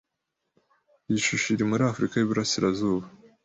[1.09, 3.05] Iyi shusho iri muri Afrika yuburasirazuba